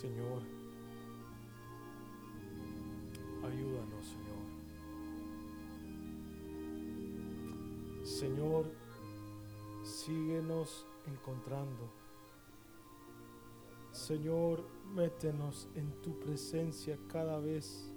[0.00, 0.40] Señor,
[3.44, 4.44] ayúdanos, Señor.
[8.02, 8.64] Señor,
[9.84, 11.90] síguenos encontrando.
[13.92, 14.64] Señor,
[14.94, 17.92] métenos en tu presencia cada vez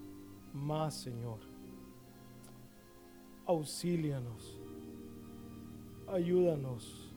[0.52, 1.40] más, Señor.
[3.46, 4.60] Auxílianos,
[6.10, 7.14] ayúdanos,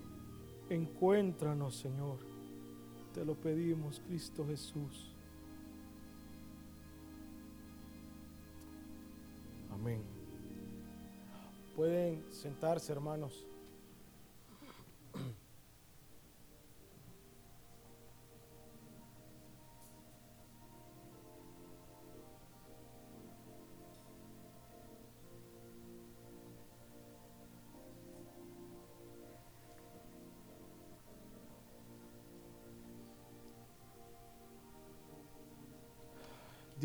[0.70, 2.35] encuéntranos, Señor.
[3.16, 5.10] Te lo pedimos, Cristo Jesús.
[9.72, 10.02] Amén.
[11.74, 13.46] Pueden sentarse, hermanos.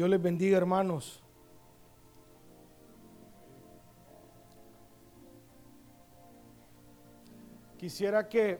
[0.02, 1.21] Dios les bendiga, hermanos.
[7.77, 8.59] Quisiera que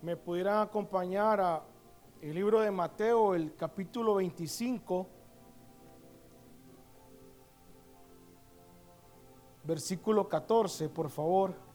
[0.00, 1.62] me pudieran acompañar a
[2.22, 5.06] el libro de Mateo, el capítulo 25,
[9.64, 11.71] versículo 14, por favor.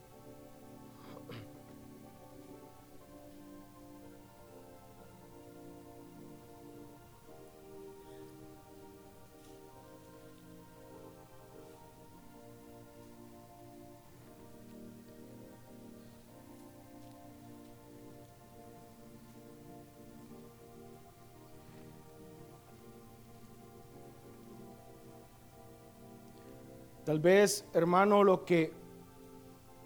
[27.17, 28.71] Tal vez, hermano, lo que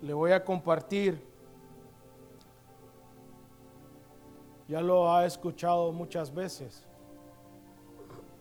[0.01, 1.25] le voy a compartir,
[4.67, 6.85] ya lo ha escuchado muchas veces.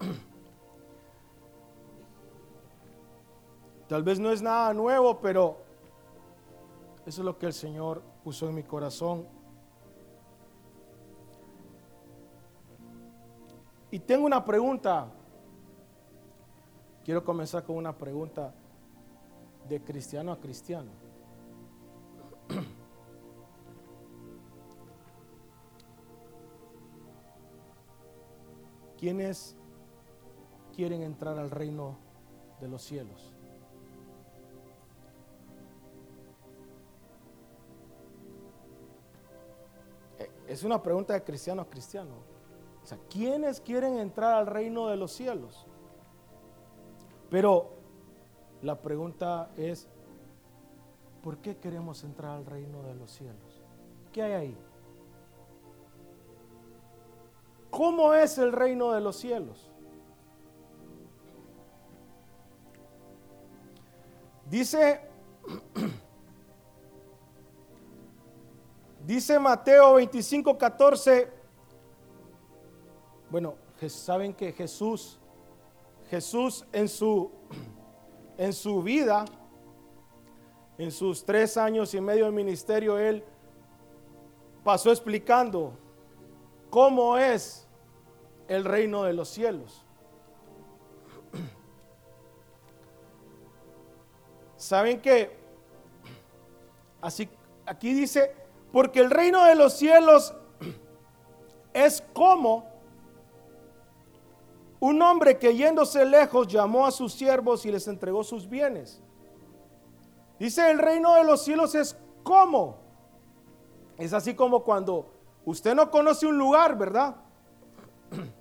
[3.88, 5.58] Tal vez no es nada nuevo, pero
[7.06, 9.24] eso es lo que el Señor puso en mi corazón.
[13.92, 15.06] Y tengo una pregunta.
[17.04, 18.52] Quiero comenzar con una pregunta
[19.70, 20.90] de cristiano a cristiano.
[28.98, 29.56] ¿Quiénes
[30.74, 31.96] quieren entrar al reino
[32.60, 33.32] de los cielos?
[40.18, 42.16] Eh, es una pregunta de cristiano a cristiano.
[42.82, 45.64] O sea, ¿quiénes quieren entrar al reino de los cielos?
[47.30, 47.79] Pero
[48.62, 49.88] la pregunta es,
[51.22, 53.62] ¿por qué queremos entrar al reino de los cielos?
[54.12, 54.56] ¿Qué hay ahí?
[57.70, 59.70] ¿Cómo es el reino de los cielos?
[64.50, 65.00] Dice,
[69.06, 71.32] dice Mateo 25, 14,
[73.30, 73.54] bueno,
[73.88, 75.18] saben que Jesús,
[76.10, 77.30] Jesús en su
[78.40, 79.26] en su vida,
[80.78, 83.22] en sus tres años y medio de ministerio, él
[84.64, 85.74] pasó explicando
[86.70, 87.68] cómo es
[88.48, 89.84] el reino de los cielos.
[94.56, 95.36] Saben que
[97.02, 97.28] así
[97.66, 98.34] aquí dice,
[98.72, 100.34] porque el reino de los cielos
[101.74, 102.69] es como
[104.80, 109.02] un hombre que yéndose lejos llamó a sus siervos y les entregó sus bienes.
[110.38, 112.78] Dice, el reino de los cielos es como.
[113.98, 115.06] Es así como cuando
[115.44, 117.16] usted no conoce un lugar, ¿verdad?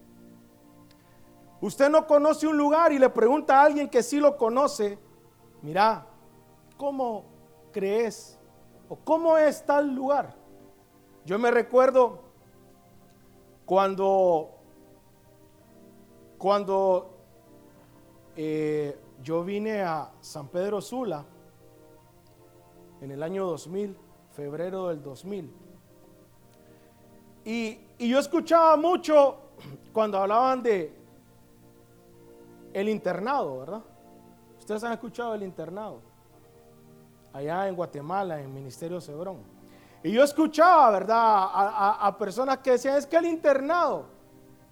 [1.62, 4.98] Usted no conoce un lugar y le pregunta a alguien que sí lo conoce,
[5.62, 6.08] mira,
[6.78, 7.26] ¿cómo
[7.74, 8.40] crees?
[8.88, 10.38] ¿O cómo es tal lugar?
[11.26, 12.24] Yo me recuerdo
[13.66, 14.59] cuando
[16.40, 17.18] cuando
[18.38, 21.26] eh, yo vine a San Pedro Sula
[23.02, 23.98] en el año 2000,
[24.32, 25.54] febrero del 2000,
[27.44, 29.38] y, y yo escuchaba mucho
[29.92, 30.96] cuando hablaban de
[32.72, 33.82] el internado, ¿verdad?
[34.60, 36.00] Ustedes han escuchado el internado,
[37.34, 39.40] allá en Guatemala, en Ministerio Cebrón.
[40.04, 41.18] Y yo escuchaba, ¿verdad?
[41.20, 44.19] a personas que decían, es que el internado,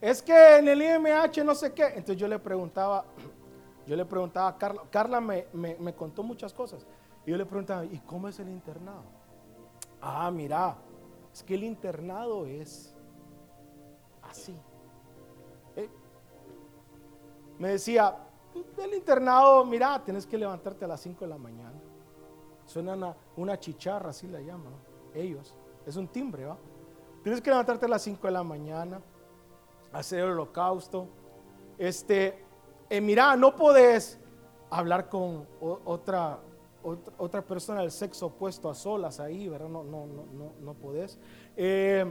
[0.02, 1.86] es que en el IMH no sé qué.
[1.88, 3.06] Entonces yo le preguntaba,
[3.88, 6.86] yo le preguntaba a Carla, Carla me, me, contó muchas cosas.
[7.26, 9.04] Y yo le preguntaba, ¿y cómo es el internado?
[10.02, 10.78] Ah, mira,
[11.34, 12.94] es que el internado es
[14.30, 14.56] Así.
[15.76, 15.90] ¿Eh?
[17.60, 18.16] Me decía,
[18.76, 21.80] del internado, mira, tienes que levantarte a las 5 de la mañana.
[22.66, 24.74] Suena una, una chicharra, así la llaman,
[25.14, 25.56] ellos.
[25.86, 26.58] Es un timbre, ¿va?
[27.24, 29.02] Tienes que levantarte a las 5 de la mañana,
[29.98, 31.08] hacer el holocausto.
[31.78, 32.44] Este,
[32.90, 34.20] eh, mira, no podés
[34.70, 36.40] hablar con otra,
[37.18, 39.70] otra, persona del sexo opuesto a solas ahí, ¿verdad?
[39.70, 41.18] No, no, no, no, no podés.
[41.56, 42.06] Eh,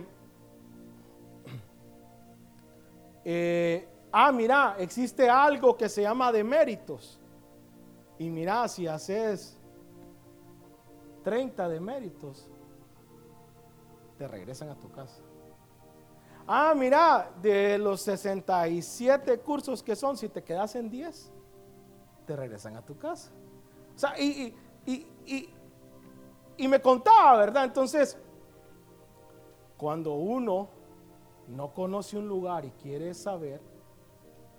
[3.25, 7.21] eh, ah, mira, existe algo que se llama deméritos.
[8.19, 9.59] Y mira, si haces
[11.23, 12.51] 30 deméritos,
[14.19, 15.23] te regresan a tu casa.
[16.49, 21.33] Ah, mira, de los 67 cursos que son, si te quedas en 10,
[22.25, 23.33] te regresan a tu casa.
[23.95, 24.55] O sea, y,
[24.87, 27.65] y, me contaba, ¿verdad?
[27.65, 28.17] Entonces,
[29.77, 30.69] cuando uno
[31.49, 33.61] no conoce un lugar y quiere saber,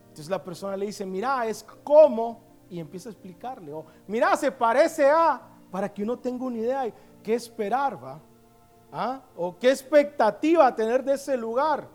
[0.09, 4.51] entonces la persona le dice, mira, es como, y empieza a explicarle, o mira, se
[4.51, 5.41] parece a,
[5.71, 6.93] para que uno tenga una idea de
[7.23, 8.19] qué esperar, ¿va?
[8.91, 9.21] ¿Ah?
[9.35, 11.87] ¿O qué expectativa tener de ese lugar?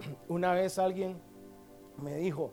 [0.28, 1.20] Una vez alguien
[1.96, 2.50] me dijo,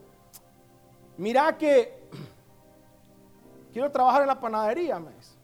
[1.18, 2.08] mira que
[3.74, 5.36] quiero trabajar en la panadería, me dice.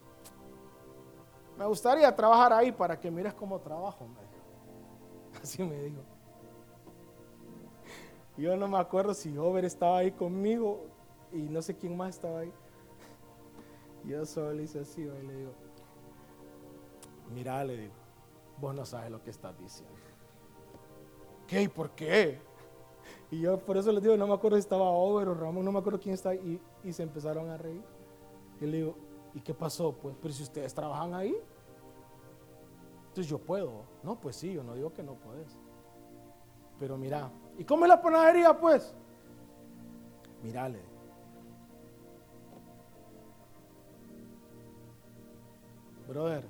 [1.56, 4.34] Me gustaría trabajar ahí para que mires cómo trabajo, me dijo.
[5.42, 6.02] Así me dijo.
[8.36, 10.86] Yo no me acuerdo si Over estaba ahí conmigo
[11.32, 12.52] y no sé quién más estaba ahí.
[14.04, 15.52] Yo solo hice así, y le digo,
[17.32, 17.94] mira, le digo,
[18.60, 19.94] vos no sabes lo que estás diciendo.
[21.46, 21.62] ¿Qué?
[21.62, 22.40] ¿Y por qué?
[23.30, 25.72] Y yo por eso les digo, no me acuerdo si estaba Over o Ramón, no
[25.72, 27.82] me acuerdo quién está y, y se empezaron a reír.
[28.60, 28.96] Y le digo,
[29.34, 29.92] ¿y qué pasó?
[29.92, 31.36] Pues, pero si ustedes trabajan ahí,
[33.08, 33.84] entonces yo puedo.
[34.02, 35.58] No, pues sí, yo no digo que no puedes.
[36.78, 38.94] Pero mira, ¿y cómo es la panadería pues?
[40.42, 40.80] Mírale.
[46.08, 46.44] Brother,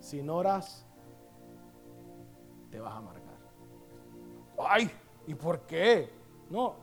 [0.00, 0.84] si no oras,
[2.70, 3.38] te vas a amargar.
[4.58, 4.90] Ay,
[5.26, 6.10] ¿y por qué?
[6.50, 6.74] No,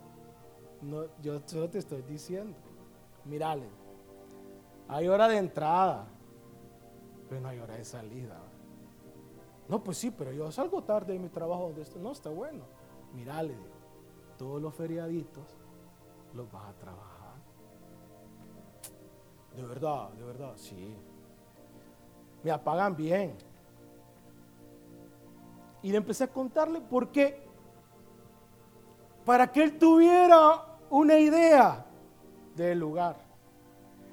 [0.82, 2.58] no yo solo te estoy diciendo.
[3.26, 3.68] Mírale,
[4.88, 6.08] hay hora de entrada,
[7.28, 8.40] pero no hay hora de salida.
[9.68, 12.02] No, pues sí, pero yo salgo tarde de mi trabajo donde estoy.
[12.02, 12.66] No, está bueno.
[13.14, 13.56] Mírale,
[14.38, 15.46] todos los feriaditos
[16.34, 17.36] los vas a trabajar.
[19.56, 20.96] De verdad, de verdad, sí
[22.46, 23.36] me apagan bien.
[25.86, 27.48] Y le empecé a contarle por qué.
[29.24, 31.86] Para que él tuviera una idea
[32.56, 33.18] del lugar.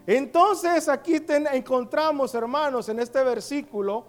[0.06, 4.04] Entonces aquí encontramos, hermanos, en este versículo,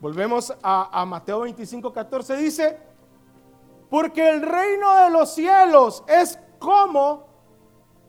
[0.00, 2.78] volvemos a, a Mateo 25, 14, dice,
[3.90, 7.26] porque el reino de los cielos es como, o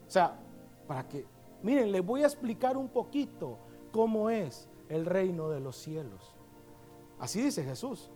[0.06, 0.34] sea,
[0.88, 1.26] para que,
[1.62, 3.58] miren, les voy a explicar un poquito
[3.92, 6.34] cómo es el reino de los cielos.
[7.18, 8.10] Así dice Jesús.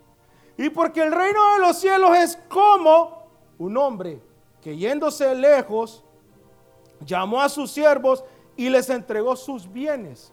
[0.59, 3.23] Y porque el reino de los cielos es como
[3.59, 4.21] un hombre
[4.61, 6.05] que yéndose lejos,
[7.01, 8.25] llamó a sus siervos
[8.57, 10.33] y les entregó sus bienes.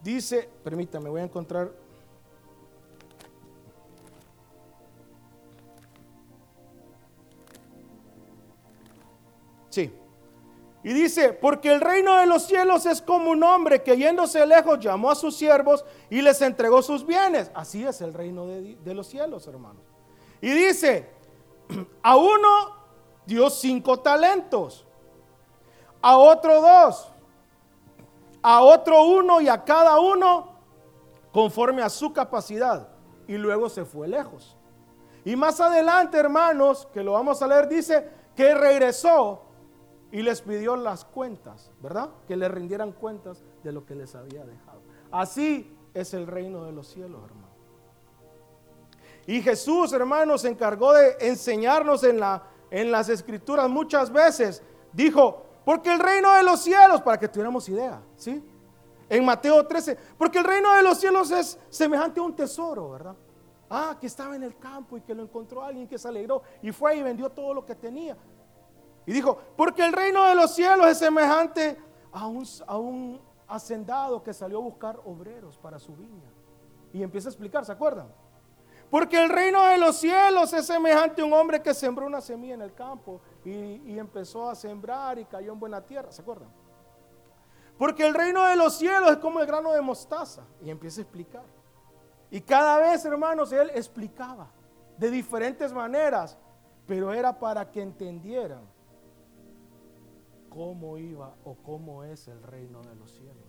[0.00, 1.72] Dice, permítame, voy a encontrar
[9.70, 9.92] Sí.
[10.88, 14.78] Y dice, porque el reino de los cielos es como un hombre que yéndose lejos
[14.80, 17.50] llamó a sus siervos y les entregó sus bienes.
[17.54, 19.82] Así es el reino de, de los cielos, hermanos.
[20.40, 21.10] Y dice,
[22.02, 22.48] a uno
[23.26, 24.86] dio cinco talentos,
[26.00, 27.12] a otro dos,
[28.40, 30.54] a otro uno y a cada uno
[31.32, 32.88] conforme a su capacidad.
[33.26, 34.56] Y luego se fue lejos.
[35.22, 39.47] Y más adelante, hermanos, que lo vamos a leer, dice que regresó
[40.10, 42.10] y les pidió las cuentas, ¿verdad?
[42.26, 44.80] Que le rindieran cuentas de lo que les había dejado.
[45.10, 47.48] Así es el reino de los cielos, hermano.
[49.26, 54.62] Y Jesús, hermano, se encargó de enseñarnos en, la, en las escrituras muchas veces.
[54.92, 58.42] Dijo, porque el reino de los cielos, para que tuviéramos idea, ¿sí?
[59.10, 63.16] En Mateo 13, porque el reino de los cielos es semejante a un tesoro, ¿verdad?
[63.68, 66.72] Ah, que estaba en el campo y que lo encontró alguien que se alegró y
[66.72, 68.16] fue y vendió todo lo que tenía.
[69.08, 71.78] Y dijo, porque el reino de los cielos es semejante
[72.12, 76.30] a un, a un hacendado que salió a buscar obreros para su viña.
[76.92, 78.12] Y empieza a explicar, ¿se acuerdan?
[78.90, 82.52] Porque el reino de los cielos es semejante a un hombre que sembró una semilla
[82.52, 86.50] en el campo y, y, empezó a sembrar y cayó en buena tierra, ¿se acuerdan?
[87.78, 91.04] Porque el reino de los cielos es como el grano de mostaza y empieza a
[91.04, 91.46] explicar.
[92.30, 94.50] Y cada vez, hermanos, él explicaba
[94.98, 96.36] de diferentes maneras,
[96.86, 98.76] pero era para que entendieran
[100.58, 103.46] cómo iba o cómo es el reino de los cielos.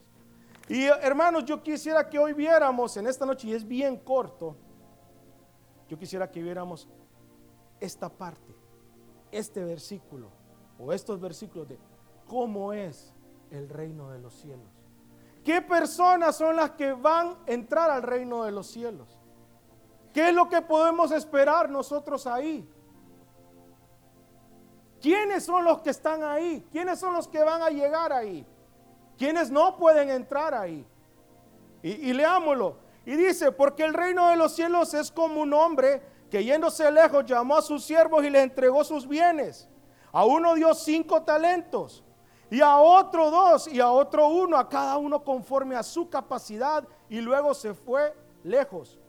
[0.67, 4.55] Y hermanos, yo quisiera que hoy viéramos en esta noche, y es bien corto,
[5.87, 6.87] yo quisiera que viéramos
[7.79, 8.53] esta parte,
[9.31, 10.29] este versículo,
[10.77, 11.79] o estos versículos de
[12.27, 13.11] cómo es
[13.49, 14.69] el reino de los cielos.
[15.43, 19.17] ¿Qué personas son las que van a entrar al reino de los cielos?
[20.13, 22.69] ¿Qué es lo que podemos esperar nosotros ahí?
[25.01, 26.65] ¿Quiénes son los que están ahí?
[26.71, 28.45] ¿Quiénes son los que van a llegar ahí?
[29.17, 30.85] ¿Quiénes no pueden entrar ahí?
[31.81, 32.77] Y, y leámoslo.
[33.05, 37.25] Y dice, porque el reino de los cielos es como un hombre que yéndose lejos
[37.25, 39.67] llamó a sus siervos y le entregó sus bienes.
[40.11, 42.03] A uno dio cinco talentos,
[42.49, 46.87] y a otro dos, y a otro uno, a cada uno conforme a su capacidad,
[47.07, 48.99] y luego se fue lejos.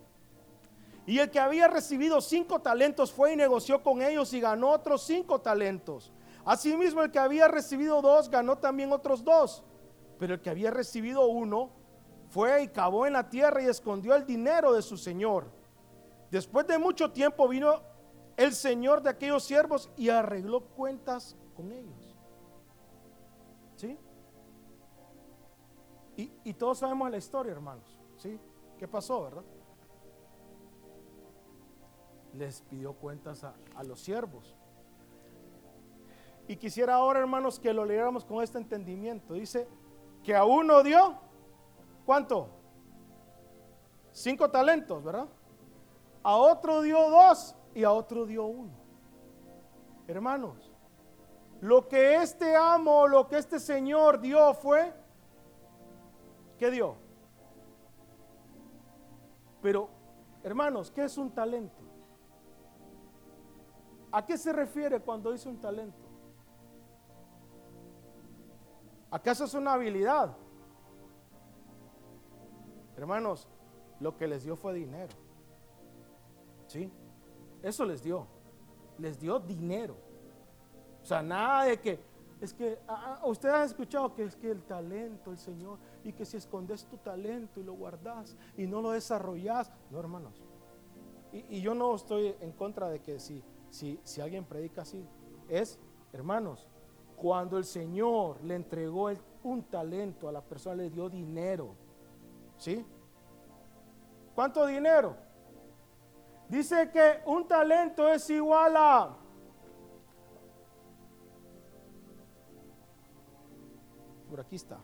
[1.07, 5.03] Y el que había recibido cinco talentos fue y negoció con ellos y ganó otros
[5.03, 6.13] cinco talentos.
[6.45, 9.63] Asimismo, el que había recibido dos ganó también otros dos.
[10.19, 11.71] Pero el que había recibido uno
[12.29, 15.51] fue y cavó en la tierra y escondió el dinero de su señor.
[16.31, 17.83] Después de mucho tiempo vino
[18.37, 22.17] el señor de aquellos siervos y arregló cuentas con ellos.
[23.77, 23.99] ¿Sí?
[26.17, 27.99] Y, todos sabemos la historia, hermanos.
[28.19, 28.39] ¿Sí?
[28.79, 29.43] ¿Qué pasó, verdad?
[32.35, 34.55] Les pidió cuentas a, a los siervos.
[36.47, 39.35] Y quisiera ahora, hermanos, que lo leyéramos con este entendimiento.
[39.35, 39.69] Dice
[40.25, 41.15] que a uno dio,
[42.05, 42.49] ¿cuánto?
[44.13, 45.29] Cinco talentos, ¿verdad?
[46.23, 48.73] A otro dio dos y a otro dio uno.
[50.09, 50.73] Hermanos,
[51.61, 54.93] lo que este amo, lo que este Señor dio fue,
[56.59, 56.97] ¿qué dio?
[59.63, 59.89] Pero,
[60.43, 61.83] hermanos, ¿qué es un talento?
[64.13, 66.03] ¿A qué se refiere cuando dice un talento?
[69.11, 70.37] ¿Acaso es una habilidad?
[72.97, 73.49] Hermanos,
[73.99, 75.15] lo que les dio fue dinero.
[76.67, 76.91] ¿Sí?
[77.63, 78.27] Eso les dio.
[78.99, 79.97] Les dio dinero.
[81.03, 81.99] O sea, nada de que,
[82.41, 86.13] es que, ah, ah, ustedes han escuchado que es que el talento, el Señor, y
[86.13, 90.35] que si escondes tu talento y lo guardas y no lo desarrollas, no hermanos.
[91.33, 95.05] Y, yo no estoy en contra de que si, si, si alguien predica así,
[95.49, 95.79] es,
[96.13, 96.67] hermanos,
[97.17, 99.11] cuando el Señor le entregó
[99.43, 101.75] un talento a la persona, le dio dinero.
[102.57, 102.85] ¿Sí?
[104.35, 105.17] ¿Cuánto dinero?
[106.49, 109.17] Dice que un talento es igual a...
[114.29, 114.79] Por aquí está.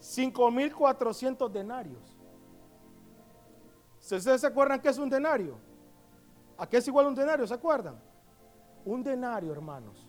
[0.00, 2.16] 5.400 denarios.
[3.98, 5.67] ¿Ustedes se acuerdan qué es un denario?
[6.58, 7.46] ¿A qué es igual un denario?
[7.46, 7.98] ¿Se acuerdan?
[8.84, 10.08] Un denario, hermanos,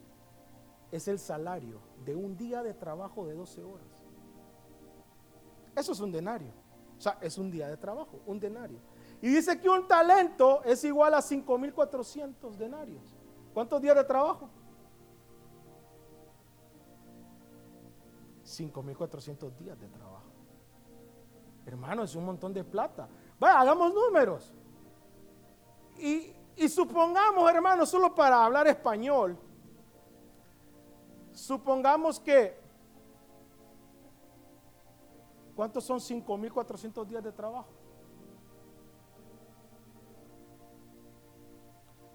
[0.92, 4.04] es el salario de un día de trabajo de 12 horas.
[5.76, 6.52] Eso es un denario.
[6.98, 8.80] O sea, es un día de trabajo, un denario.
[9.22, 13.16] Y dice que un talento es igual a 5.400 denarios.
[13.54, 14.50] ¿Cuántos días de trabajo?
[18.44, 20.32] 5.400 días de trabajo.
[21.66, 23.08] Hermano, es un montón de plata.
[23.40, 24.54] Vaya, hagamos números.
[26.00, 29.38] Y, y supongamos, hermano, solo para hablar español,
[31.32, 32.60] supongamos que,
[35.56, 37.70] ¿cuántos son 5.400 días de trabajo?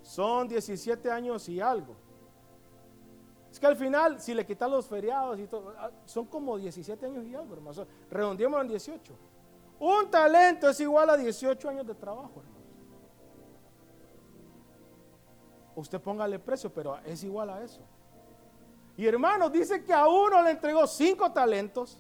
[0.03, 1.97] Son 17 años y algo.
[3.51, 7.07] Es que al final, si le quitan los feriados y todo, ah, son como 17
[7.07, 7.87] años y algo, hermano.
[8.11, 9.15] Redondeémoslo en 18.
[9.79, 12.54] Un talento es igual a 18 años de trabajo, hermano.
[15.76, 17.81] Usted póngale precio, pero es igual a eso.
[18.97, 21.99] Y hermano, dice que a uno le entregó cinco talentos.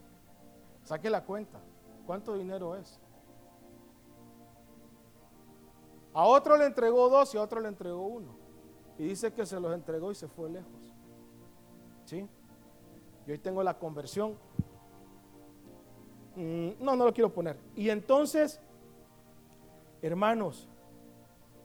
[0.84, 1.58] Saque la cuenta.
[2.06, 3.00] ¿Cuánto dinero es?
[6.12, 8.36] A otro le entregó dos y a otro le entregó uno.
[8.98, 10.94] Y dice que se los entregó y se fue lejos.
[12.04, 12.28] ¿Sí?
[13.26, 14.36] Y hoy tengo la conversión.
[16.36, 17.58] Mm, no, no lo quiero poner.
[17.74, 18.60] Y entonces,
[20.02, 20.68] hermanos,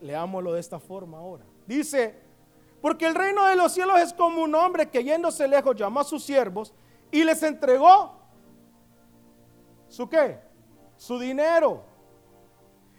[0.01, 1.45] leámoslo de esta forma ahora.
[1.69, 2.15] Dice,
[2.81, 6.03] porque el reino de los cielos es como un hombre que yéndose lejos llamó a
[6.03, 6.73] sus siervos
[7.11, 8.15] y les entregó
[9.87, 10.39] su qué?
[10.97, 11.83] Su dinero.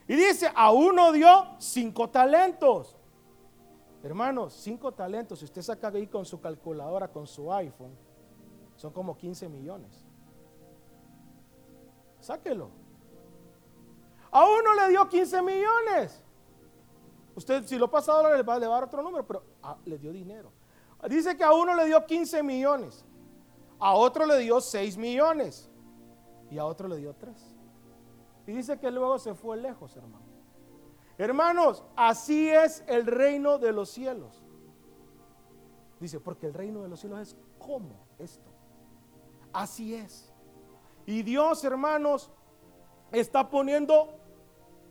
[0.06, 2.96] Y dice, a uno dio cinco talentos.
[4.04, 7.98] Hermanos, cinco talentos, si usted saca ahí con su calculadora, con su iPhone,
[8.76, 10.06] son como 15 millones.
[12.20, 12.70] Sáquelo.
[14.30, 16.22] A uno le dio 15 millones.
[17.40, 19.96] Usted, si lo pasa a dólares, le va a dar otro número, pero ah, le
[19.96, 20.52] dio dinero.
[21.08, 23.02] Dice que a uno le dio 15 millones,
[23.78, 25.70] a otro le dio 6 millones
[26.50, 27.34] y a otro le dio 3.
[28.46, 30.26] Y dice que luego se fue lejos, hermano.
[31.16, 34.44] Hermanos, así es el reino de los cielos.
[35.98, 38.50] Dice, porque el reino de los cielos es como esto.
[39.50, 40.30] Así es.
[41.06, 42.30] Y Dios, hermanos,
[43.12, 44.12] está poniendo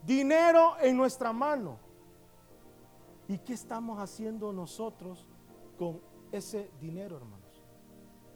[0.03, 1.88] dinero en nuestra mano.
[3.29, 5.23] ¿Y qué estamos haciendo nosotros
[5.77, 7.63] con ese dinero, hermanos?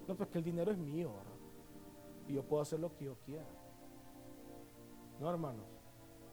[0.08, 1.34] No, porque el dinero es mío, ¿verdad?
[2.28, 3.48] Y yo puedo hacer lo que yo quiera.
[5.20, 5.66] No, hermanos,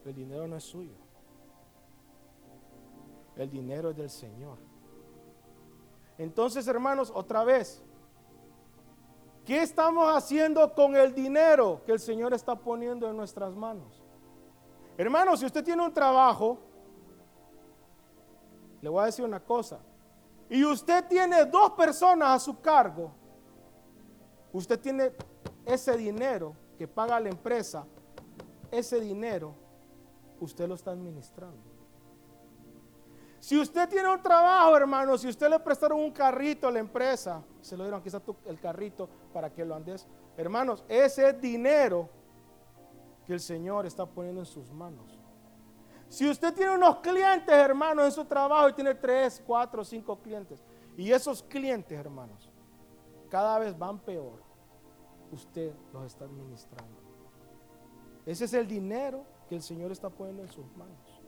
[0.05, 0.93] el dinero no es suyo.
[3.35, 4.59] El dinero es del Señor.
[6.19, 7.83] Entonces, hermanos, otra vez,
[9.47, 14.03] ¿qué estamos haciendo con el dinero que el Señor está poniendo en nuestras manos?
[14.99, 16.59] Hermanos, si usted tiene un trabajo,
[18.81, 19.81] le voy a decir una cosa,
[20.49, 23.13] y usted tiene dos personas a su cargo,
[24.53, 25.13] usted tiene
[25.65, 27.87] ese dinero que paga la empresa,
[28.71, 29.55] ese dinero,
[30.41, 31.71] usted lo está administrando.
[33.39, 37.43] Si usted tiene un trabajo, hermano, si usted le prestaron un carrito a la empresa,
[37.61, 40.07] se lo dieron, quizás el carrito para que lo andes.
[40.37, 42.09] Hermanos, ese dinero
[43.27, 45.20] que el Señor está poniendo en sus manos.
[46.11, 50.61] Si usted tiene unos clientes, hermanos, en su trabajo y tiene tres, cuatro, cinco clientes,
[50.97, 52.51] y esos clientes, hermanos,
[53.29, 54.43] cada vez van peor,
[55.31, 57.01] usted los está administrando.
[58.27, 61.23] Ese es el dinero que el Señor está poniendo en sus manos.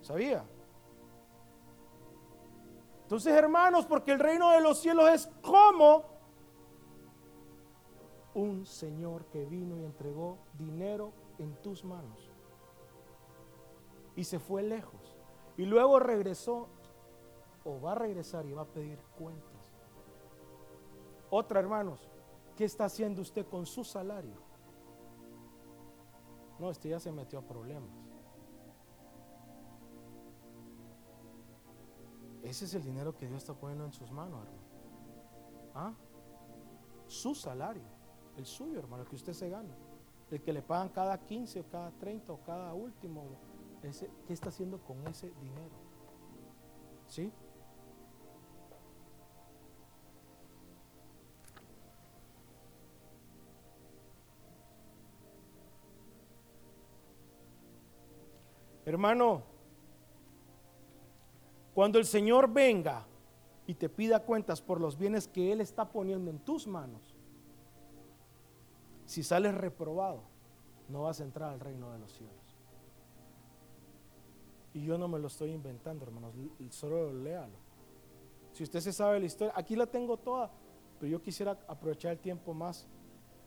[0.00, 0.44] ¿Sabía?
[3.02, 6.06] Entonces, hermanos, porque el reino de los cielos es como
[8.34, 12.29] un Señor que vino y entregó dinero en tus manos.
[14.16, 15.16] Y se fue lejos.
[15.56, 16.68] Y luego regresó
[17.64, 19.72] o va a regresar y va a pedir cuentas.
[21.30, 22.08] Otra, hermanos,
[22.56, 24.36] ¿qué está haciendo usted con su salario?
[26.58, 27.90] No, este ya se metió a problemas.
[32.42, 34.70] Ese es el dinero que Dios está poniendo en sus manos, hermano.
[35.74, 35.94] ¿Ah?
[37.06, 37.82] Su salario,
[38.36, 39.74] el suyo, hermano, el que usted se gana.
[40.30, 43.24] El que le pagan cada 15 o cada 30 o cada último.
[43.80, 45.74] ¿Qué está haciendo con ese dinero?
[47.06, 47.32] ¿Sí?
[58.84, 59.42] Hermano,
[61.74, 63.06] cuando el Señor venga
[63.66, 67.14] y te pida cuentas por los bienes que Él está poniendo en tus manos,
[69.06, 70.22] si sales reprobado,
[70.88, 72.39] no vas a entrar al reino de los cielos.
[74.72, 76.34] Y yo no me lo estoy inventando, hermanos,
[76.70, 77.56] solo léalo.
[78.52, 80.50] Si usted se sabe la historia, aquí la tengo toda,
[80.98, 82.86] pero yo quisiera aprovechar el tiempo más.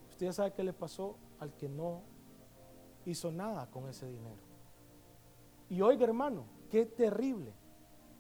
[0.09, 2.01] Usted ya sabe qué le pasó al que no
[3.05, 4.41] hizo nada con ese dinero.
[5.69, 7.53] Y oiga, hermano, qué terrible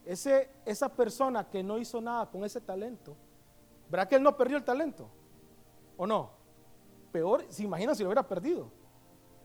[0.05, 3.15] ese, esa persona que no hizo nada con ese talento,
[3.89, 5.09] ¿verdad que él no perdió el talento?
[5.97, 6.31] ¿O no?
[7.11, 8.69] Peor, se imagina si lo hubiera perdido.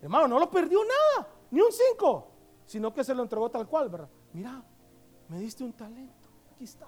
[0.01, 2.29] Hermano, no lo perdió nada, ni un cinco,
[2.69, 4.11] sino que se lo entregó tal cual, ¿verdad?
[4.35, 4.63] Mira,
[5.27, 6.87] me diste un talento, aquí está.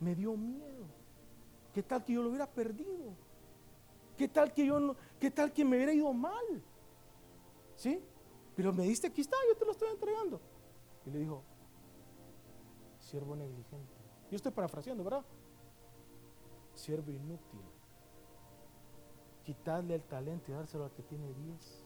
[0.00, 0.86] Me dio miedo.
[1.74, 3.14] ¿Qué tal que yo lo hubiera perdido?
[4.16, 6.62] ¿Qué tal que yo no, qué tal que me hubiera ido mal?
[7.76, 8.02] ¿Sí?
[8.54, 10.40] Pero me diste, aquí está, yo te lo estoy entregando.
[11.04, 11.42] Y le dijo,
[12.98, 13.92] siervo negligente.
[14.30, 15.26] Yo estoy parafraseando, ¿verdad?
[16.72, 17.60] Siervo inútil.
[19.44, 21.85] Quitarle el talento y dárselo al que tiene 10.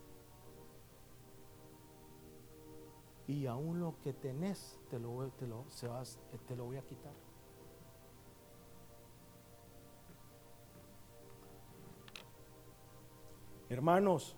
[3.31, 6.83] Y aún lo que tenés, te lo, te lo, se vas, te lo voy a
[6.83, 7.13] quitar.
[13.69, 14.35] Hermanos,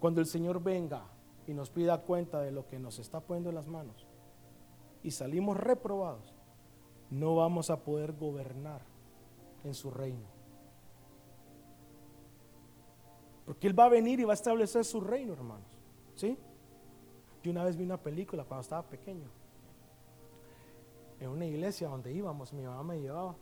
[0.00, 1.04] cuando el Señor venga,
[1.46, 4.06] y nos pida cuenta de lo que nos está poniendo en las manos
[5.04, 6.34] y salimos reprobados,
[7.10, 8.82] no vamos a poder gobernar
[9.62, 10.39] en su reino.
[13.50, 15.66] Porque Él va a venir y va a establecer su reino, hermanos.
[16.14, 16.38] ¿Sí?
[17.42, 19.28] Yo una vez vi una película cuando estaba pequeño.
[21.18, 23.34] En una iglesia donde íbamos, mi mamá me llevaba.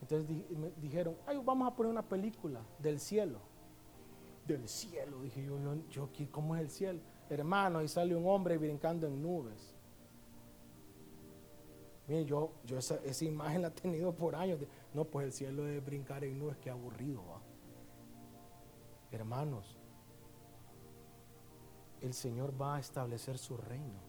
[0.00, 3.38] Entonces me dijeron, Ay, vamos a poner una película del cielo.
[4.44, 5.56] Del cielo, dije yo,
[5.88, 7.00] yo, yo ¿cómo es el cielo?
[7.30, 9.72] hermano, y sale un hombre brincando en nubes.
[12.08, 14.58] Miren, yo, yo esa, imagen la he tenido por años.
[14.94, 17.40] no, pues el cielo de brincar en nubes, qué aburrido va.
[19.10, 19.76] Hermanos,
[22.00, 24.00] el Señor va a establecer su reino.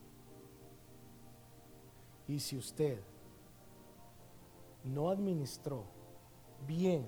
[2.27, 3.01] Y si usted
[4.83, 5.85] no administró
[6.67, 7.07] bien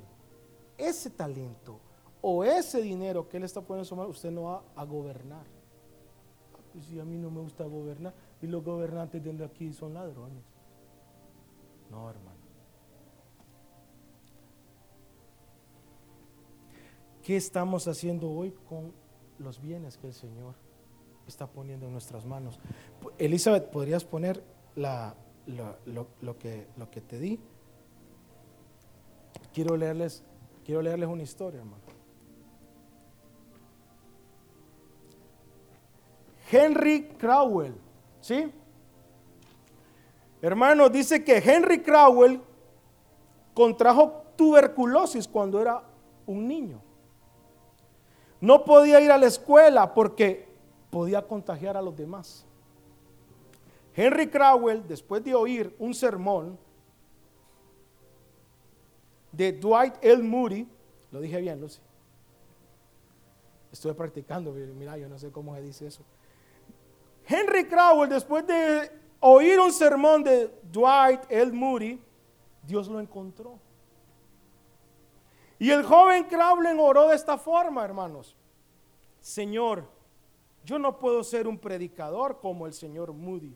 [0.78, 1.80] ese talento
[2.22, 5.46] o ese dinero que Él está poniendo en su mano, usted no va a gobernar.
[6.54, 9.94] Ah, pues si a mí no me gusta gobernar y los gobernantes de aquí son
[9.94, 10.44] ladrones.
[11.90, 12.31] No, hermano.
[17.24, 18.92] ¿Qué estamos haciendo hoy con
[19.38, 20.56] los bienes que el Señor
[21.28, 22.60] está poniendo en nuestras manos?
[23.20, 24.44] Elizabeth, ¿podrías poner
[24.76, 27.40] lo, que, lo que te di?
[29.54, 30.24] Quiero leerles,
[30.66, 31.84] quiero leerles una historia, hermano.
[36.52, 37.76] Henry Crowell,
[38.20, 38.52] ¿sí?
[40.42, 42.42] Hermano, dice que Henry Crowell
[43.54, 45.84] contrajo tuberculosis cuando era
[46.26, 46.82] un niño.
[48.42, 50.50] No podía ir a la escuela porque
[50.90, 52.46] podía contagiar a los demás.
[53.96, 56.58] Henry Crowell, después de oír un sermón
[59.32, 60.24] de Dwight L.
[60.24, 60.68] Moody,
[61.12, 61.82] lo dije bien, Lucy.
[63.72, 66.04] Estuve practicando, mira, yo no sé cómo se dice eso.
[67.26, 71.52] Henry Crowell, después de oír un sermón de Dwight L.
[71.52, 72.02] Moody,
[72.64, 73.60] Dios lo encontró.
[75.62, 78.36] Y el joven Crowley oró de esta forma, hermanos.
[79.20, 79.88] Señor,
[80.66, 83.56] yo no puedo ser un predicador como el señor Moody,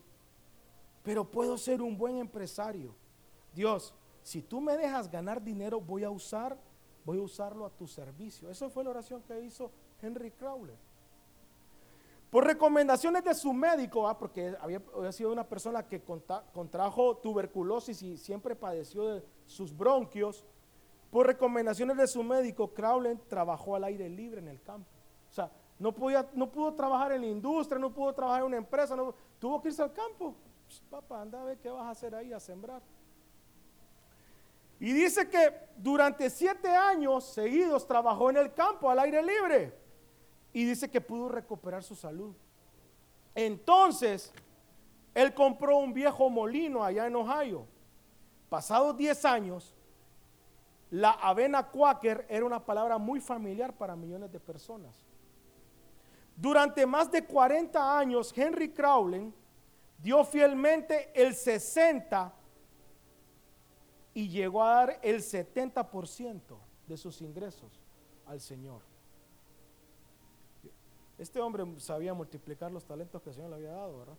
[1.01, 2.93] pero puedo ser un buen empresario.
[3.55, 3.91] Dios,
[4.21, 6.55] si tú me dejas ganar dinero, voy a usar,
[7.03, 8.51] voy a usarlo a tu servicio.
[8.51, 10.77] Esa fue la oración que hizo Henry Crowley.
[12.29, 14.79] Por recomendaciones de su médico, ah, porque había,
[15.11, 20.45] sido una persona que contrajo tuberculosis y siempre padeció de sus bronquios,
[21.15, 24.89] por recomendaciones de su médico, Crowley trabajó al aire libre en el campo.
[25.31, 25.49] O sea,
[25.79, 28.97] no, podía, no pudo trabajar en la industria, no pudo trabajar en una empresa,
[29.39, 30.35] tuvo que irse al campo.
[30.67, 32.81] Pues, papá, anda a ver qué vas a hacer ahí, a sembrar.
[34.77, 39.73] Y dice que durante siete años seguidos trabajó en el campo al aire libre.
[40.51, 42.35] Y dice que pudo recuperar su salud.
[43.33, 44.33] Entonces,
[45.13, 47.65] él compró un viejo molino allá en Ohio.
[48.49, 49.74] Pasados diez años,
[50.95, 54.95] la avena quaker era una palabra muy familiar para millones de personas.
[56.37, 59.33] Durante más de 40 años, Henry Crowley
[59.97, 62.33] dio fielmente el 60
[64.13, 66.39] y llegó a dar el 70%
[66.87, 67.81] de sus ingresos
[68.25, 68.81] al Señor.
[71.17, 74.17] Este hombre sabía multiplicar los talentos que el Señor le había dado, ¿verdad?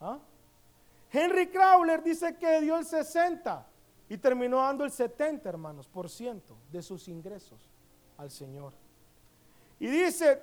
[0.00, 0.18] ¿Ah?
[1.10, 3.72] Henry Crowler dice que dio el 60
[4.08, 7.70] y terminó dando el 70, hermanos, por ciento de sus ingresos
[8.16, 8.72] al Señor.
[9.78, 10.40] Y dice,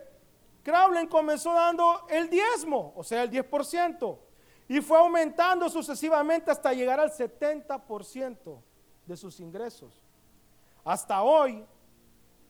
[0.63, 4.17] Crowley comenzó dando el diezmo, o sea, el 10%,
[4.67, 8.61] y fue aumentando sucesivamente hasta llegar al 70%
[9.05, 10.01] de sus ingresos.
[10.83, 11.65] Hasta hoy,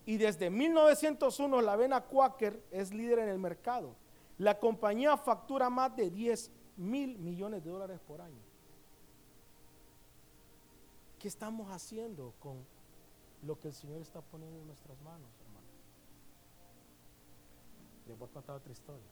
[0.06, 3.96] y desde 1901, la avena Quaker es líder en el mercado.
[4.38, 8.42] La compañía factura más de 10 mil millones de dólares por año.
[11.24, 12.66] ¿Qué estamos haciendo con
[13.44, 15.68] lo que el Señor está poniendo en nuestras manos, hermano?
[18.06, 19.08] Les voy a contar otra historia.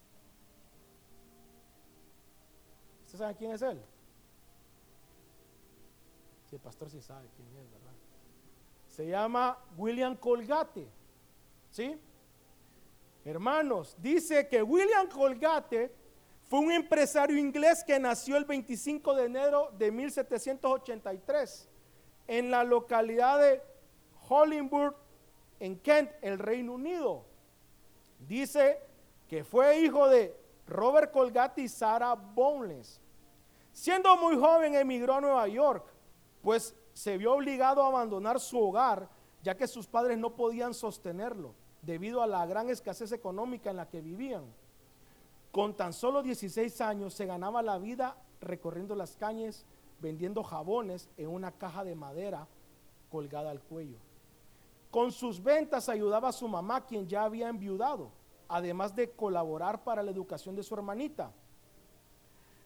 [3.05, 3.81] ¿Usted sabe quién es él?
[6.49, 7.93] Si el pastor sí sabe quién es, ¿verdad?
[8.89, 10.89] Se llama William Colgate.
[11.69, 11.97] ¿Sí?
[13.23, 15.95] Hermanos, dice que William Colgate
[16.49, 21.70] fue un empresario inglés que nació el 25 de enero de 1783
[22.31, 23.61] en la localidad de
[24.29, 24.95] Hollingburg,
[25.59, 27.25] en Kent, el Reino Unido.
[28.19, 28.79] Dice
[29.27, 30.33] que fue hijo de
[30.65, 33.01] Robert Colgate y Sarah Bones.
[33.73, 35.85] Siendo muy joven emigró a Nueva York,
[36.41, 39.09] pues se vio obligado a abandonar su hogar,
[39.43, 43.89] ya que sus padres no podían sostenerlo debido a la gran escasez económica en la
[43.89, 44.45] que vivían.
[45.51, 49.65] Con tan solo 16 años se ganaba la vida recorriendo las calles
[50.01, 52.47] vendiendo jabones en una caja de madera
[53.09, 53.97] colgada al cuello.
[54.89, 58.09] Con sus ventas ayudaba a su mamá, quien ya había enviudado,
[58.49, 61.31] además de colaborar para la educación de su hermanita.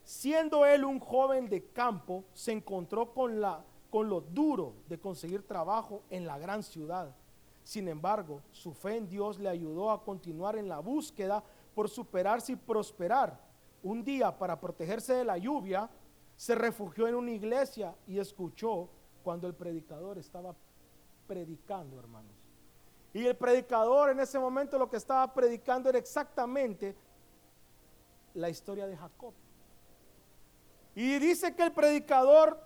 [0.04, 5.46] Siendo él un joven de campo, se encontró con, la, con lo duro de conseguir
[5.46, 7.14] trabajo en la gran ciudad.
[7.64, 11.44] Sin embargo, su fe en Dios le ayudó a continuar en la búsqueda
[11.74, 13.40] por superarse y prosperar.
[13.82, 15.90] Un día, para protegerse de la lluvia,
[16.36, 18.90] se refugió en una iglesia y escuchó
[19.24, 20.56] cuando el predicador estaba
[21.28, 22.34] predicando, hermanos.
[23.14, 26.96] Y el predicador en ese momento lo que estaba predicando era exactamente
[28.34, 29.34] la historia de Jacob.
[30.94, 32.60] Y dice que el predicador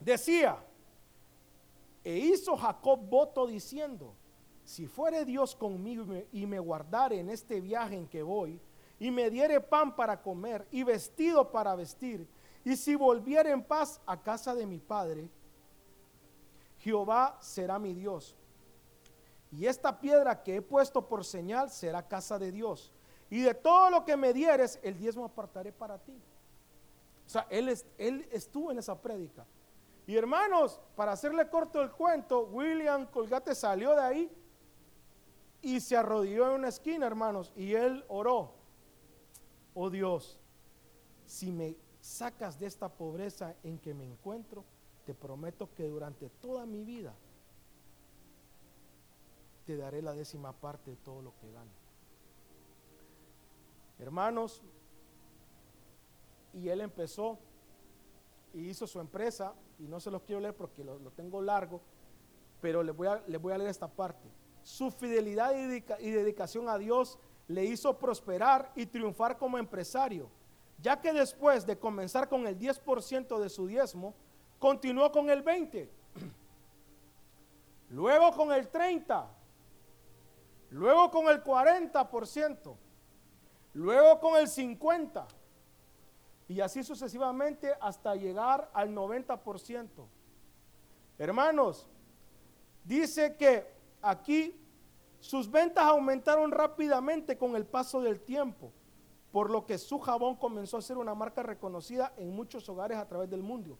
[0.00, 0.58] decía,
[2.04, 4.14] e hizo Jacob voto diciendo,
[4.64, 8.60] si fuere Dios conmigo y me, y me guardare en este viaje en que voy,
[8.98, 12.28] y me diere pan para comer y vestido para vestir,
[12.64, 15.28] y si volviere en paz a casa de mi padre,
[16.78, 18.36] Jehová será mi Dios.
[19.50, 22.92] Y esta piedra que he puesto por señal será casa de Dios.
[23.28, 26.20] Y de todo lo que me dieres, el diezmo apartaré para ti.
[27.26, 29.46] O sea, él, él estuvo en esa prédica.
[30.06, 34.36] Y hermanos, para hacerle corto el cuento, William Colgate salió de ahí
[35.60, 38.54] y se arrodilló en una esquina, hermanos, y él oró.
[39.74, 40.38] Oh Dios,
[41.24, 44.64] si me sacas de esta pobreza en que me encuentro,
[45.06, 47.14] te prometo que durante toda mi vida
[49.64, 51.70] te daré la décima parte de todo lo que gano.
[54.00, 54.62] Hermanos,
[56.52, 57.38] y él empezó
[58.52, 61.80] y hizo su empresa, y no se los quiero leer porque lo, tengo largo,
[62.60, 64.28] pero les voy, a, les voy a leer esta parte.
[64.64, 70.28] Su fidelidad y dedicación a Dios le hizo prosperar y triunfar como empresario,
[70.82, 74.14] ya que después de comenzar con el 10% de su diezmo,
[74.58, 75.88] continuó con el 20%,
[77.90, 79.26] luego con el 30%,
[80.70, 82.76] luego con el 40%,
[83.74, 85.24] luego con el 50%,
[86.48, 89.88] y así sucesivamente hasta llegar al 90%.
[91.16, 91.86] Hermanos,
[92.84, 94.58] dice que aquí
[95.20, 98.72] sus ventas aumentaron rápidamente con el paso del tiempo,
[99.32, 103.08] por lo que su jabón comenzó a ser una marca reconocida en muchos hogares a
[103.08, 103.78] través del mundo.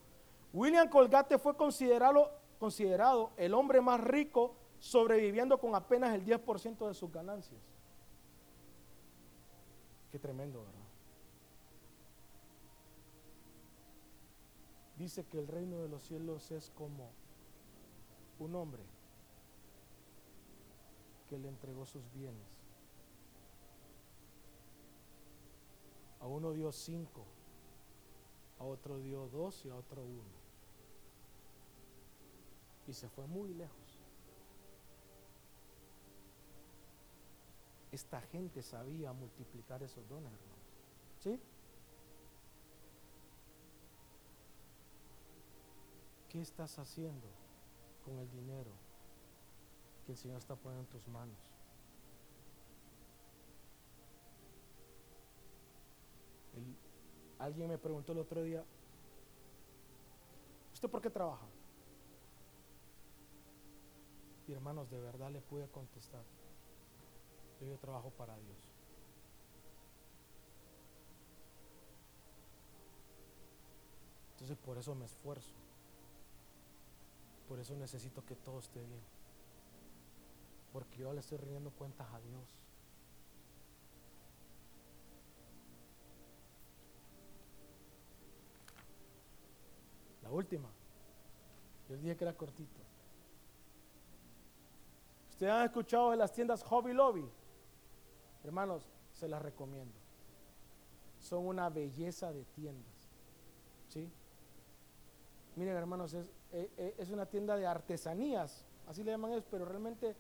[0.53, 6.95] William Colgate fue considerado, considerado el hombre más rico sobreviviendo con apenas el 10% de
[6.95, 7.61] sus ganancias.
[10.11, 10.81] Qué tremendo, ¿verdad?
[14.97, 17.11] Dice que el reino de los cielos es como
[18.39, 18.83] un hombre
[21.29, 22.62] que le entregó sus bienes.
[26.23, 27.25] A uno dio cinco,
[28.59, 30.43] a otro dio dos y a otro uno.
[32.87, 33.99] Y se fue muy lejos.
[37.91, 40.63] Esta gente sabía multiplicar esos dones, hermanos.
[41.19, 41.41] ¿Sí?
[46.29, 47.27] ¿Qué estás haciendo
[48.05, 48.71] con el dinero
[50.07, 51.52] que el Señor está poniendo en tus manos?
[57.43, 58.65] Alguien me preguntó el otro día,
[60.73, 61.47] ¿usted por qué trabaja?
[64.47, 66.23] Y hermanos, de verdad le pude contestar,
[67.61, 68.59] yo trabajo para Dios.
[74.33, 75.55] Entonces por eso me esfuerzo.
[77.49, 79.03] Por eso necesito que todo esté bien.
[80.73, 82.62] Porque yo le estoy rindiendo cuentas a Dios.
[90.33, 90.69] Última.
[91.89, 92.81] Yo dije que era cortito.
[95.31, 97.29] Ustedes han escuchado de las tiendas Hobby Lobby.
[98.45, 99.95] Hermanos, se las recomiendo.
[101.19, 103.11] Son una belleza de tiendas.
[103.89, 104.11] ¿Sí?
[105.57, 109.65] Miren, hermanos, es, eh, eh, es una tienda de artesanías, así le llaman eso, pero
[109.65, 110.17] realmente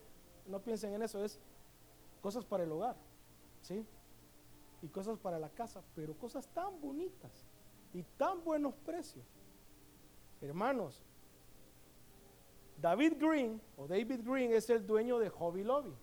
[0.47, 1.41] no piensen en eso, es
[2.21, 2.97] cosas para el hogar,
[3.63, 3.87] ¿sí?
[4.83, 7.47] Y cosas para la casa, pero cosas tan bonitas
[7.95, 9.25] y tan buenos precios.
[10.43, 11.01] Hermanos,
[12.77, 15.95] David Green o David Green es el dueño de Hobby Lobby,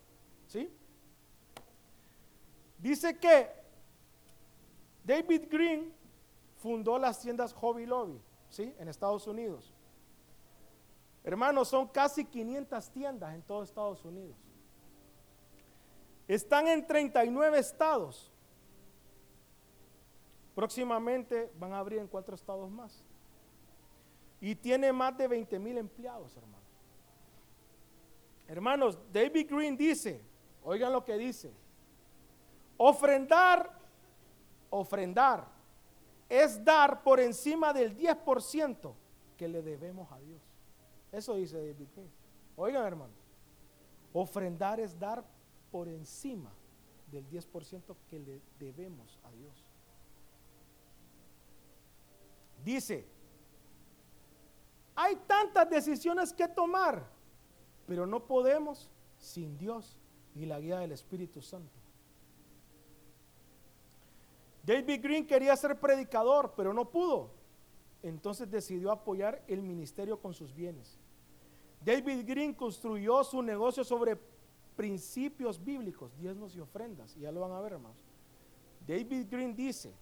[0.47, 0.73] ¿sí?
[2.78, 3.49] Dice que
[5.04, 5.93] David Green
[6.56, 8.73] fundó las tiendas Hobby Lobby, ¿sí?
[8.80, 9.73] En Estados Unidos.
[11.25, 14.38] Hermanos, son casi 500 tiendas en todo Estados Unidos.
[16.30, 18.32] Están en 39 estados.
[20.56, 23.04] Próximamente van a abrir en cuatro estados más.
[24.41, 26.60] Y tiene más de 20 mil empleados, hermanos.
[28.47, 30.21] Hermanos, David Green dice,
[30.63, 31.52] oigan lo que dice,
[32.78, 33.71] ofrendar,
[34.69, 35.47] ofrendar,
[36.28, 38.93] es dar por encima del 10%
[39.38, 40.41] que le debemos a Dios.
[41.12, 42.08] Eso dice David King.
[42.56, 43.17] Oigan, hermanos,
[44.13, 45.23] ofrendar es dar
[45.71, 46.52] por encima
[47.12, 49.65] del 10% que le debemos a Dios.
[52.63, 53.08] Dice,
[55.02, 57.10] hay tantas decisiones que tomar,
[57.88, 59.96] pero no podemos sin Dios
[60.36, 61.80] y la guía del Espíritu Santo.
[64.62, 67.32] David Green quería ser predicador, pero no pudo.
[68.04, 71.00] Entonces decidió apoyar el ministerio con sus bienes.
[71.80, 74.20] David Green construyó su negocio sobre
[74.76, 77.16] principios bíblicos, diezmos y ofrendas.
[77.16, 78.04] Y ya lo van a ver, hermanos.
[78.86, 79.94] David Green dice,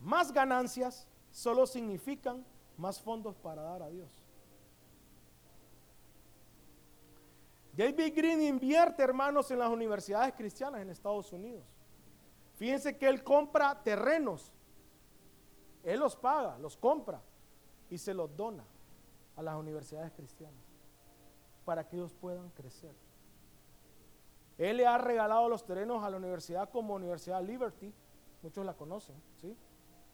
[0.00, 2.44] más ganancias solo significan
[2.76, 4.10] más fondos para dar a Dios.
[7.76, 11.64] David Green invierte, hermanos, en las universidades cristianas en Estados Unidos.
[12.54, 14.50] Fíjense que él compra terrenos.
[15.84, 17.20] Él los paga, los compra
[17.90, 18.64] y se los dona
[19.36, 20.64] a las universidades cristianas
[21.66, 22.94] para que ellos puedan crecer.
[24.56, 27.92] Él le ha regalado los terrenos a la universidad como Universidad Liberty,
[28.42, 29.54] muchos la conocen, ¿sí?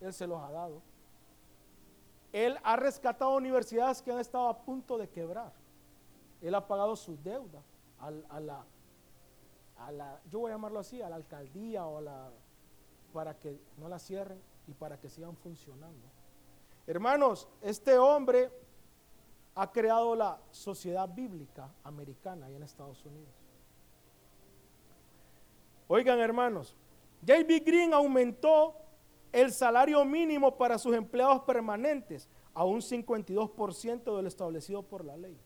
[0.00, 0.82] Él se los ha dado.
[2.32, 5.52] Él ha rescatado universidades que han estado a punto de quebrar.
[6.40, 7.62] Él ha pagado su deuda
[8.00, 8.64] a, la,
[9.76, 12.30] a la, yo voy a llamarlo así, a la alcaldía o a la,
[13.12, 16.08] para que no la cierren y para que sigan funcionando.
[16.86, 18.50] Hermanos, este hombre
[19.54, 23.34] ha creado la sociedad bíblica americana ahí en Estados Unidos.
[25.86, 26.74] Oigan, hermanos,
[27.26, 27.60] J.B.
[27.60, 28.81] Green aumentó
[29.32, 35.16] el salario mínimo para sus empleados permanentes a un 52% de lo establecido por la
[35.16, 35.38] ley.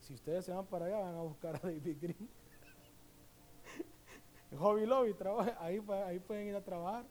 [0.00, 2.28] Si ustedes se van para allá, van a buscar a David Green.
[4.58, 5.14] Hobby Lobby,
[5.58, 7.06] ahí, ahí pueden ir a trabajar.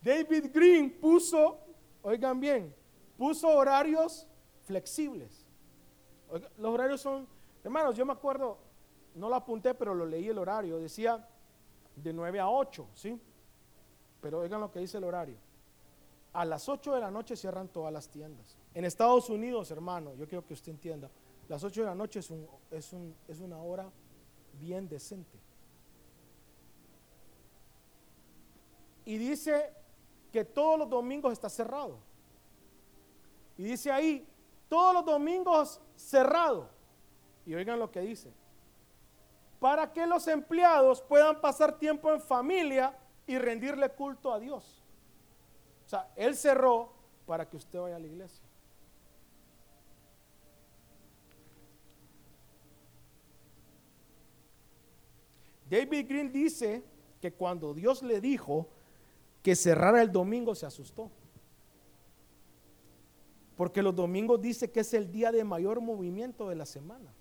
[0.00, 1.58] David Green puso,
[2.02, 2.74] oigan bien,
[3.18, 4.26] puso horarios
[4.62, 5.46] flexibles.
[6.56, 7.28] los horarios son,
[7.62, 8.58] hermanos, yo me acuerdo,
[9.14, 10.78] no lo apunté, pero lo leí el horario.
[10.78, 11.28] Decía
[11.96, 13.20] de 9 a 8, ¿sí?
[14.20, 15.36] Pero oigan lo que dice el horario.
[16.32, 18.56] A las 8 de la noche cierran todas las tiendas.
[18.74, 21.10] En Estados Unidos, hermano, yo quiero que usted entienda,
[21.48, 23.90] las 8 de la noche es, un, es, un, es una hora
[24.60, 25.38] bien decente.
[29.04, 29.72] Y dice
[30.32, 31.98] que todos los domingos está cerrado.
[33.56, 34.28] Y dice ahí,
[34.68, 36.68] todos los domingos cerrado.
[37.46, 38.32] Y oigan lo que dice
[39.58, 44.82] para que los empleados puedan pasar tiempo en familia y rendirle culto a Dios.
[45.86, 46.92] O sea, Él cerró
[47.26, 48.44] para que usted vaya a la iglesia.
[55.68, 56.84] David Green dice
[57.20, 58.68] que cuando Dios le dijo
[59.42, 61.10] que cerrara el domingo se asustó.
[63.56, 67.12] Porque los domingos dice que es el día de mayor movimiento de la semana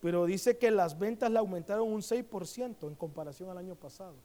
[0.00, 4.16] pero dice que las ventas le aumentaron un 6% en comparación al año pasado.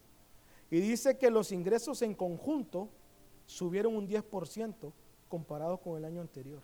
[0.70, 2.88] Y dice que los ingresos en conjunto
[3.44, 4.92] subieron un 10%
[5.28, 6.62] comparado con el año anterior.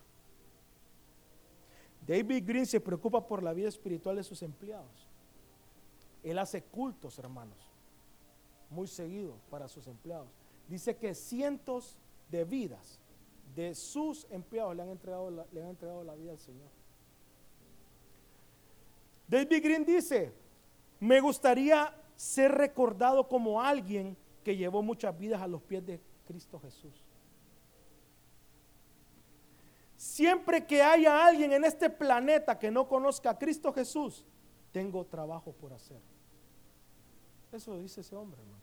[2.07, 5.09] David Green se preocupa por la vida espiritual de sus empleados.
[6.23, 7.59] Él hace cultos, hermanos,
[8.71, 10.29] muy seguido para sus empleados.
[10.69, 11.97] Dice que cientos
[12.31, 12.99] de vidas
[13.55, 16.82] de sus empleados le han entregado le han entregado la vida al Señor.
[19.33, 20.31] David Green dice,
[21.01, 24.15] me gustaría ser recordado como alguien
[24.45, 26.93] que llevó muchas vidas a los pies de Cristo Jesús.
[29.97, 34.27] Siempre que haya alguien en este planeta que no conozca a Cristo Jesús,
[34.71, 36.03] tengo trabajo por hacer.
[37.53, 38.63] Eso dice ese hombre, hermano.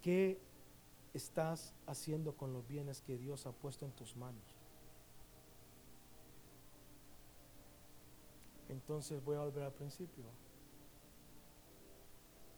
[0.00, 0.40] ¿Qué
[1.12, 4.53] estás haciendo con los bienes que Dios ha puesto en tus manos?
[8.68, 10.24] Entonces voy a volver al principio.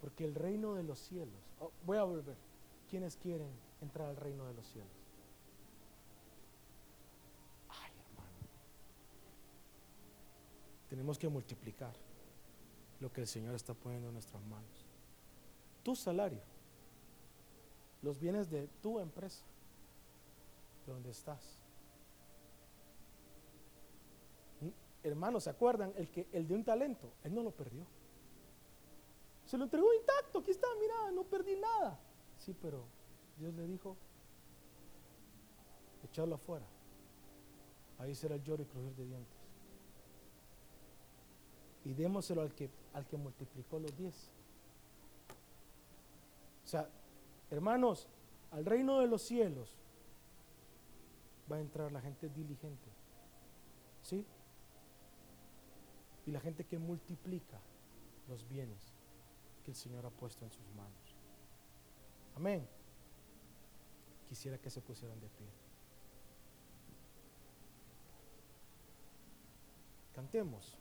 [0.01, 2.37] Porque el reino de los cielos, oh, voy a volver.
[2.89, 3.51] ¿Quiénes quieren
[3.81, 4.91] entrar al reino de los cielos?
[7.69, 8.31] Ay, hermano.
[10.89, 11.95] Tenemos que multiplicar
[13.01, 14.87] lo que el Señor está poniendo en nuestras manos.
[15.83, 16.41] Tu salario,
[18.03, 19.45] los bienes de tu empresa,
[20.87, 21.66] de donde estás
[25.07, 25.93] hermanos, ¿se acuerdan?
[25.97, 27.87] El, que, el de un talento, él no lo perdió.
[29.45, 31.99] Se lo entregó intacto, aquí está, mira, no perdí nada.
[32.39, 32.85] Sí, pero
[33.39, 33.97] Dios le dijo,
[36.05, 36.67] echarlo afuera.
[37.99, 39.37] Ahí será el lloro y crujir de dientes.
[41.85, 44.31] Y démoselo al que, al que multiplicó los diez.
[46.65, 46.89] O sea,
[47.51, 48.09] hermanos,
[48.51, 49.71] al reino de los cielos
[51.51, 52.91] va a entrar la gente diligente.
[54.03, 54.27] ¿Sí?
[56.27, 57.61] y la gente que multiplica
[58.29, 58.93] los bienes
[59.65, 61.17] que el Señor ha puesto en sus manos.
[62.35, 62.69] Amén.
[64.29, 65.47] Quisiera que se pusieran de pie.
[70.15, 70.79] Cantemos.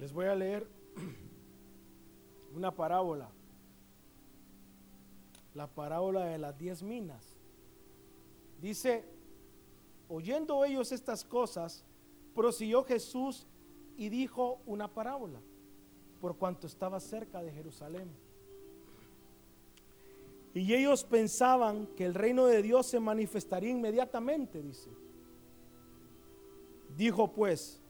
[0.00, 0.66] Les voy a leer
[2.56, 3.28] una parábola.
[5.54, 7.36] La parábola de las diez minas.
[8.62, 9.04] Dice,
[10.08, 11.84] oyendo ellos estas cosas,
[12.34, 13.46] prosiguió Jesús
[13.98, 15.38] y dijo una parábola,
[16.18, 18.10] por cuanto estaba cerca de Jerusalén.
[20.54, 24.90] Y ellos pensaban que el reino de Dios se manifestaría inmediatamente, dice.
[26.96, 27.80] Dijo pues,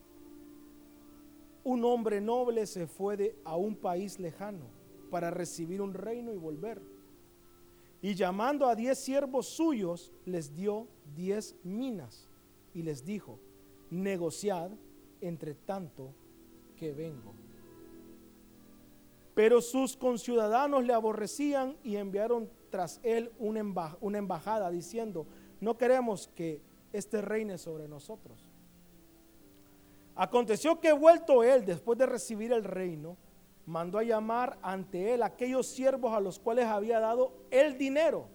[1.63, 4.65] un hombre noble se fue a un país lejano
[5.09, 6.81] para recibir un reino y volver.
[8.01, 12.27] Y llamando a diez siervos suyos, les dio diez minas
[12.73, 13.39] y les dijo,
[13.91, 14.71] negociad
[15.19, 16.13] entre tanto
[16.75, 17.33] que vengo.
[19.35, 25.27] Pero sus conciudadanos le aborrecían y enviaron tras él una embajada diciendo,
[25.59, 28.50] no queremos que este reine sobre nosotros.
[30.15, 33.17] Aconteció que vuelto él, después de recibir el reino,
[33.65, 38.27] mandó a llamar ante él aquellos siervos a los cuales había dado el dinero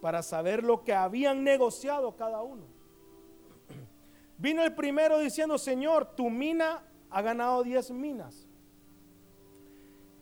[0.00, 2.64] para saber lo que habían negociado cada uno.
[4.38, 8.46] Vino el primero diciendo, Señor, tu mina ha ganado diez minas.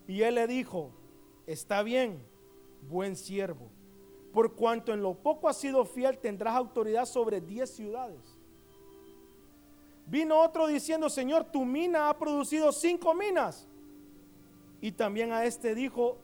[0.06, 0.90] Y él le dijo,
[1.46, 2.24] está bien,
[2.88, 3.70] buen siervo,
[4.32, 8.37] por cuanto en lo poco has sido fiel, tendrás autoridad sobre diez ciudades.
[10.08, 13.68] Vino otro diciendo, Señor, tu mina ha producido cinco minas.
[14.80, 16.16] Y también a este dijo,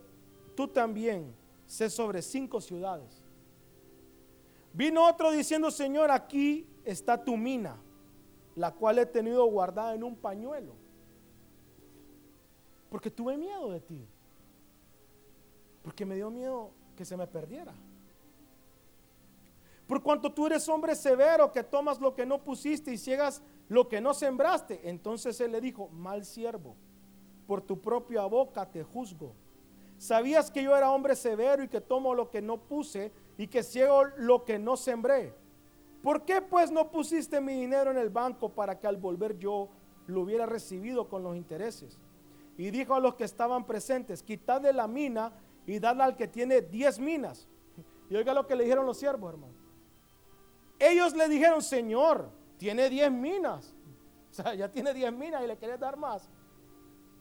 [0.55, 1.35] tú también
[1.67, 3.23] sé sobre cinco ciudades.
[4.73, 7.77] Vino otro diciendo, Señor, aquí está tu mina,
[8.57, 10.75] la cual he tenido guardada en un pañuelo.
[12.89, 14.09] Porque tuve miedo de ti.
[15.83, 17.75] Porque me dio miedo que se me perdiera.
[19.87, 23.89] Por cuanto tú eres hombre severo que tomas lo que no pusiste y ciegas lo
[23.89, 24.89] que no sembraste.
[24.89, 26.77] Entonces él le dijo, mal siervo,
[27.47, 29.35] por tu propia boca te juzgo.
[29.99, 33.63] Sabías que yo era hombre severo y que tomo lo que no puse y que
[33.63, 35.35] ciego lo que no sembré.
[36.03, 39.71] ¿Por qué pues no pusiste mi dinero en el banco para que al volver yo
[40.07, 41.99] lo hubiera recibido con los intereses?
[42.59, 45.33] Y dijo a los que estaban presentes, quitad de la mina
[45.67, 47.49] y dadla al que tiene diez minas.
[48.11, 49.55] Y oiga lo que le dijeron los siervos, hermano.
[50.79, 52.29] Ellos le dijeron, Señor,
[52.65, 53.75] tiene 10 minas.
[54.31, 56.29] O sea, ya tiene 10 minas y le querés dar más.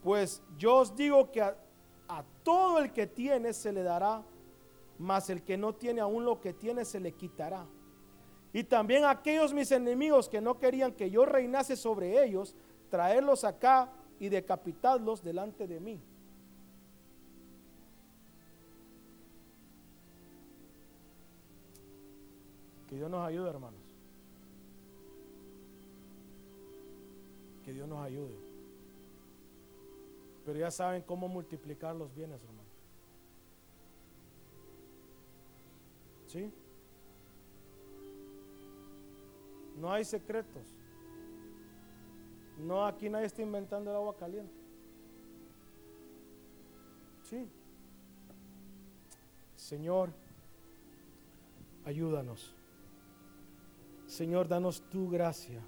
[0.02, 1.56] Pues yo os digo que a,
[2.42, 4.24] todo el que tiene se le dará,
[4.98, 7.68] mas el que no tiene aún lo que tiene se le quitará.
[8.52, 12.56] Y también a aquellos mis enemigos que no querían que yo reinase sobre ellos,
[12.90, 16.02] traerlos acá y decapitadlos delante de mí.
[22.90, 23.83] Que Dios nos ayude, hermanos.
[27.64, 28.36] Que Dios nos ayude.
[30.46, 32.64] Pero ya saben cómo multiplicar los bienes, hermano.
[36.28, 36.52] ¿Sí?
[39.80, 40.64] No hay secretos.
[42.60, 44.54] No, aquí nadie está inventando el agua caliente.
[47.24, 47.48] Sí.
[49.56, 50.12] Señor,
[51.86, 52.54] ayúdanos.
[54.08, 55.62] Señor, danos tu gracia.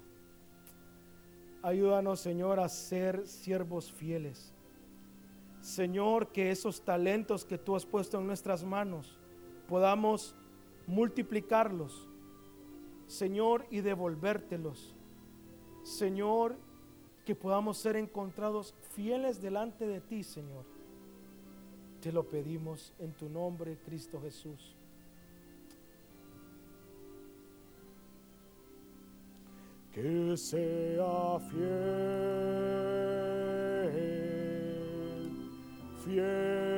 [1.66, 4.52] Ayúdanos, Señor, a ser siervos fieles.
[5.60, 9.18] Señor, que esos talentos que tú has puesto en nuestras manos
[9.66, 10.36] podamos
[10.86, 12.06] multiplicarlos,
[13.08, 14.94] Señor, y devolvértelos.
[15.82, 16.54] Señor,
[17.24, 20.64] que podamos ser encontrados fieles delante de ti, Señor.
[22.00, 24.75] Te lo pedimos en tu nombre, Cristo Jesús.
[29.96, 31.64] Que sea fiel,
[36.04, 36.75] fiel,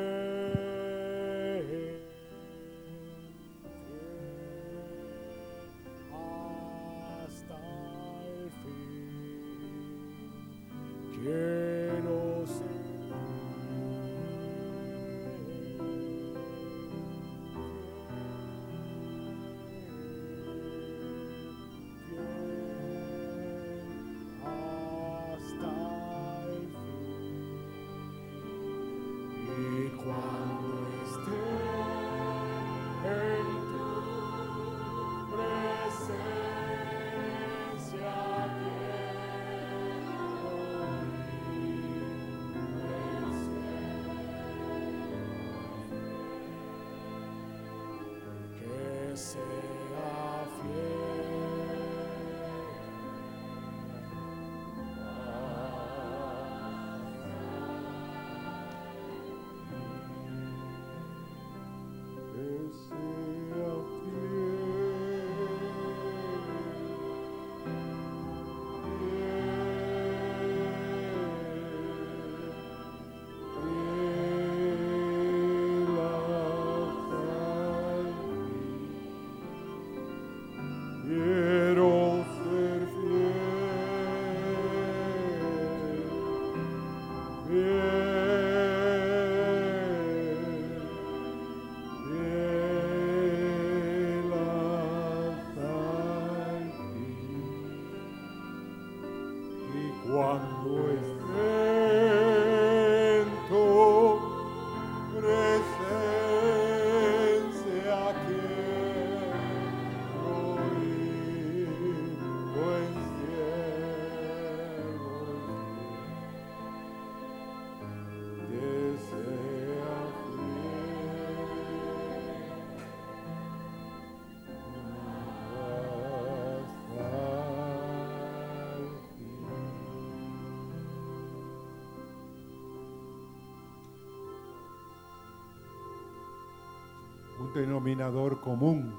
[137.48, 138.94] un denominador común.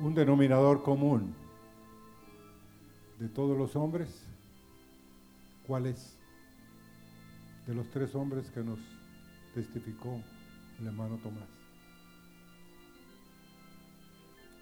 [0.00, 1.34] Un denominador común
[3.18, 4.26] de todos los hombres.
[5.66, 6.18] ¿Cuál es?
[7.66, 8.78] De los tres hombres que nos
[9.54, 10.20] testificó
[10.80, 11.48] el hermano Tomás.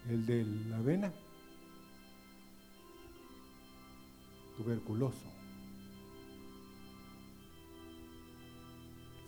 [0.09, 1.11] El de la vena,
[4.57, 5.40] tuberculoso,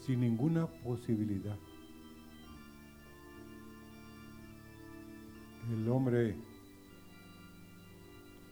[0.05, 1.57] sin ninguna posibilidad.
[5.71, 6.35] El hombre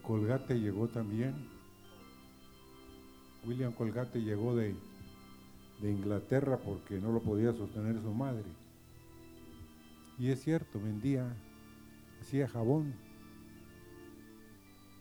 [0.01, 1.35] Colgate llegó también.
[3.45, 4.75] William Colgate llegó de,
[5.81, 8.45] de Inglaterra porque no lo podía sostener su madre.
[10.17, 11.35] Y es cierto, vendía,
[12.21, 12.93] hacía jabón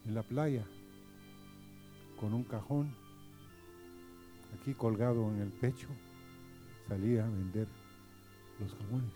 [0.06, 0.64] en la playa
[2.18, 2.92] con un cajón
[4.58, 5.88] aquí colgado en el pecho,
[6.90, 7.68] salía a vender
[8.58, 9.12] los jabones.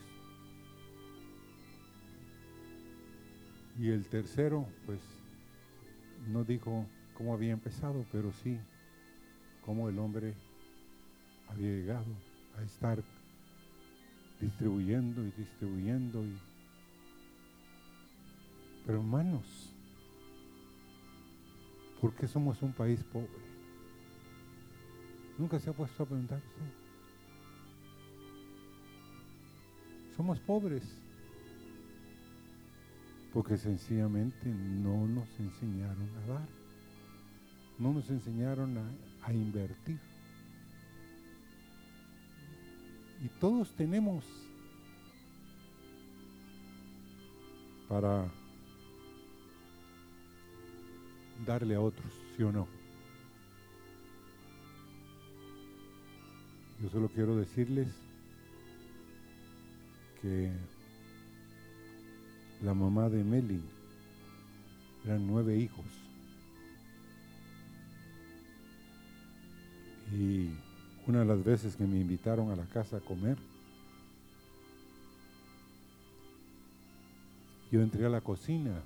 [3.81, 5.01] Y el tercero, pues
[6.29, 8.61] no dijo cómo había empezado, pero sí
[9.66, 10.35] cómo el hombre
[11.49, 12.07] había llegado
[12.57, 13.03] a estar
[14.41, 16.25] distribuyendo y distribuyendo.
[16.25, 16.39] Y...
[18.87, 19.75] Pero hermanos,
[22.01, 23.29] ¿por qué somos un país pobre?
[25.37, 26.41] Nunca se ha puesto a preguntar
[30.17, 30.83] Somos pobres
[33.35, 36.49] porque sencillamente no nos enseñaron a dar,
[37.81, 39.99] no nos enseñaron a, invertir.
[43.25, 44.25] Y todos tenemos
[47.89, 48.31] para
[51.45, 52.69] darle a otros, ¿sí o no?
[56.81, 57.89] Yo solo quiero decirles
[60.25, 60.51] que
[62.62, 63.61] la mamá de Meli.
[65.05, 65.85] Eran nueve hijos.
[70.14, 70.49] Y
[71.07, 73.37] una de las veces que me invitaron a la casa a comer,
[77.70, 78.81] yo entré a la cocina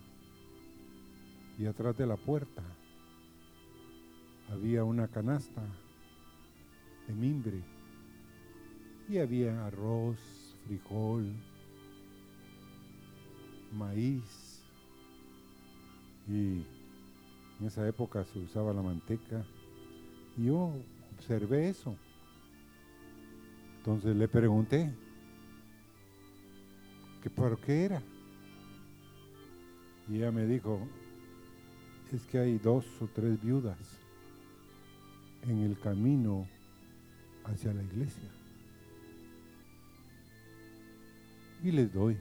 [1.57, 2.63] y atrás de la puerta
[4.51, 5.63] había una canasta
[7.07, 7.63] de mimbre
[9.09, 10.38] y había arroz,
[10.69, 11.33] frijol,
[13.73, 14.63] maíz
[16.29, 16.63] y
[17.59, 19.45] en esa época se usaba la manteca
[20.37, 20.75] y yo
[21.17, 21.97] observé eso.
[23.79, 24.93] Entonces le pregunté
[27.23, 28.03] que por qué era.
[30.09, 30.87] Y ella me dijo,
[32.13, 33.79] es que hay dos o tres viudas
[35.43, 36.47] en el camino
[37.45, 38.38] hacia la iglesia.
[41.63, 42.17] Y les doy.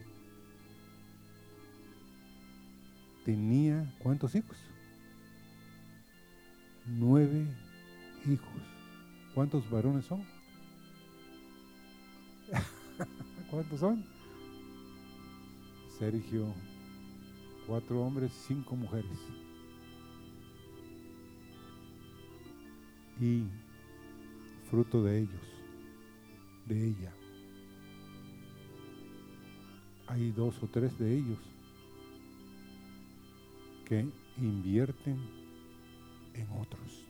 [3.28, 4.56] tenía ¿cuántos hijos?
[6.86, 7.46] Nueve
[8.26, 8.62] hijos.
[9.36, 10.24] ¿Cuántos varones son?
[13.52, 14.06] ¿Cuántos son?
[16.00, 16.54] Sergio,
[17.68, 19.20] cuatro hombres, cinco mujeres.
[23.20, 23.44] Y
[24.70, 25.42] fruto de ellos,
[26.66, 27.17] de ella.
[30.08, 31.40] Hay dos o tres de ellos
[33.86, 34.06] que
[34.38, 35.18] invierten
[36.34, 37.06] en otros.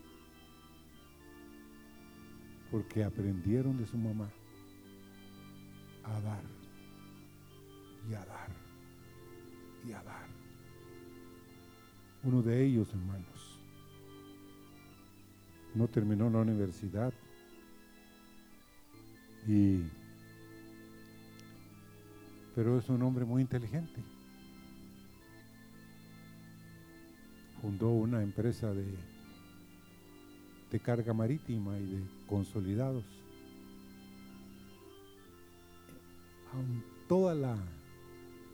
[2.70, 4.30] Porque aprendieron de su mamá
[6.04, 6.42] a dar
[8.10, 8.50] y a dar
[9.86, 10.26] y a dar.
[12.24, 13.58] Uno de ellos, hermanos,
[15.74, 17.12] no terminó la universidad
[19.46, 19.82] y
[22.58, 24.02] pero es un hombre muy inteligente.
[27.62, 28.84] fundó una empresa de,
[30.72, 33.04] de carga marítima y de consolidados.
[37.06, 37.56] toda la,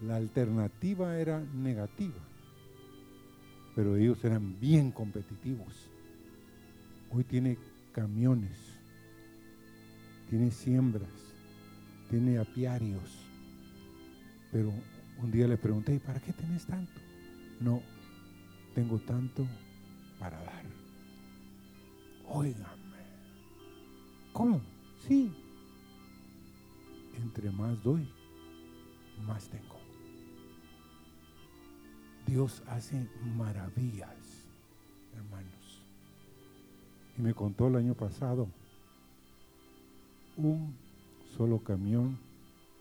[0.03, 2.21] la alternativa era negativa,
[3.75, 5.89] pero ellos eran bien competitivos.
[7.11, 7.57] Hoy tiene
[7.93, 8.59] camiones,
[10.29, 11.09] tiene siembras,
[12.11, 13.24] tiene apiarios,
[14.55, 14.73] pero
[15.21, 17.01] un día le pregunté, ¿para qué tenés tanto?
[17.59, 17.83] No,
[18.73, 19.45] tengo tanto
[20.21, 20.65] para dar.
[22.29, 23.03] Óigame.
[24.33, 24.61] ¿Cómo?
[25.09, 25.33] Sí.
[27.21, 28.09] Entre más doy,
[29.27, 29.81] más tengo.
[32.25, 34.47] Dios hace maravillas,
[35.17, 35.83] hermanos.
[37.19, 38.47] Y me contó el año pasado,
[40.37, 40.77] un
[41.37, 42.17] solo camión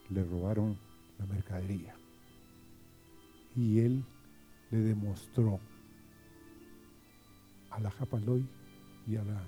[0.08, 0.83] le robaron
[1.18, 1.94] la mercadería.
[3.56, 4.04] Y él
[4.70, 5.60] le demostró
[7.70, 8.46] a la Japaloy
[9.06, 9.42] y a la,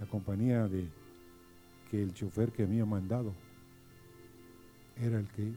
[0.00, 0.88] la compañía de
[1.90, 3.34] que el chofer que había mandado
[4.96, 5.52] era el que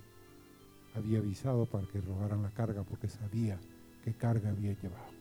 [0.96, 3.60] había avisado para que robaran la carga porque sabía
[4.04, 5.14] qué carga había llevado.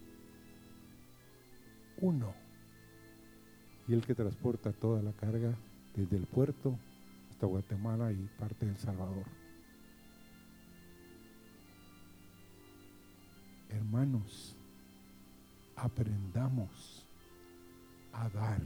[2.01, 2.35] Uno.
[3.87, 5.55] Y el que transporta toda la carga
[5.95, 6.79] desde el puerto
[7.31, 9.44] hasta Guatemala y parte del Salvador.
[13.75, 14.57] Hermanos,
[15.75, 17.05] aprendamos
[18.13, 18.61] a dar.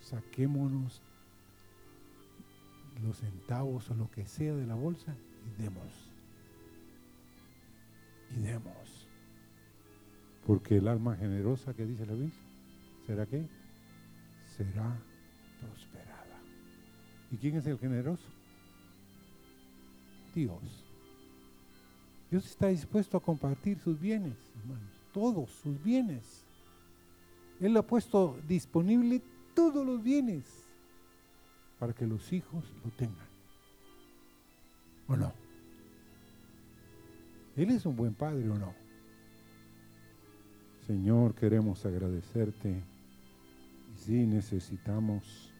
[0.00, 1.02] Saquémonos
[3.02, 5.14] los centavos o lo que sea de la bolsa
[5.44, 6.10] y demos.
[8.30, 9.06] Y demos.
[10.46, 12.40] Porque el alma generosa que dice la Biblia,
[13.06, 13.46] ¿será qué?
[14.56, 14.96] Será
[15.60, 16.38] prosperada.
[17.30, 18.28] ¿Y quién es el generoso?
[20.34, 20.85] Dios.
[22.36, 26.44] Dios está dispuesto a compartir sus bienes, hermanos, todos sus bienes.
[27.62, 29.22] Él ha puesto disponible
[29.54, 30.44] todos los bienes
[31.78, 33.26] para que los hijos lo tengan.
[35.08, 35.32] ¿O no?
[37.56, 38.74] Él es un buen padre o no.
[40.86, 42.82] Señor, queremos agradecerte.
[43.94, 45.54] Y sí necesitamos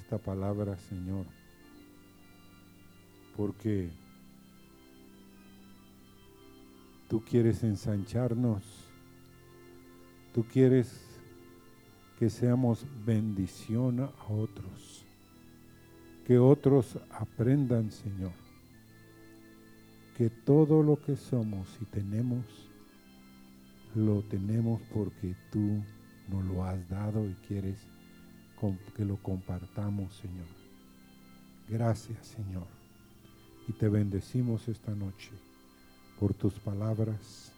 [0.00, 1.26] esta palabra, Señor.
[3.36, 3.99] Porque
[7.10, 8.62] tú quieres ensancharnos.
[10.32, 11.02] Tú quieres
[12.20, 15.04] que seamos bendición a otros.
[16.24, 18.30] Que otros aprendan, Señor,
[20.16, 22.44] que todo lo que somos y tenemos,
[23.96, 25.82] lo tenemos porque tú
[26.28, 27.78] nos lo has dado y quieres
[28.94, 30.46] que lo compartamos, Señor.
[31.68, 32.68] Gracias, Señor.
[33.66, 35.49] Y te bendecimos esta noche
[36.20, 37.50] por tus palabras.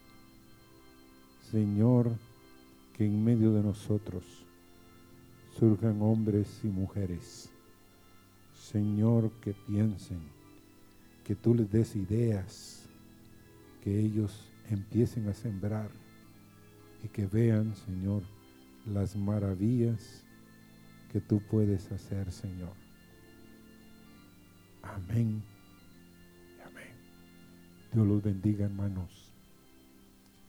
[1.51, 2.13] Señor,
[2.97, 4.25] que en medio de nosotros
[5.59, 7.51] surjan hombres y mujeres,
[8.55, 10.21] Señor, que piensen,
[11.25, 12.85] que tú les des ideas,
[13.83, 15.91] que ellos empiecen a sembrar
[17.03, 18.23] y que vean, Señor,
[18.87, 20.23] las maravillas
[21.11, 22.75] que tú puedes hacer, Señor.
[24.83, 25.52] Amén.
[27.93, 29.31] Dios los bendiga, hermanos.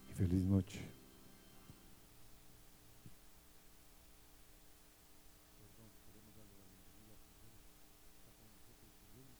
[0.09, 0.92] Y feliz noche.